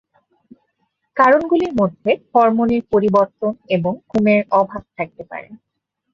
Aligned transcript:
কারণগুলির 1.17 1.73
মধ্যে 1.81 2.11
হরমোনের 2.31 2.81
পরিবর্তন 2.93 3.51
এবং 3.75 3.93
ঘুমের 4.09 4.41
অভাব 4.59 4.83
থাকতে 4.97 5.23
পারে। 5.31 5.49